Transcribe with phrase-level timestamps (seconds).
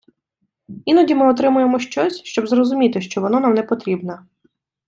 [0.85, 4.19] Іноді ми отримуємо щось, щоб зрозуміти, що воно нам не потрібне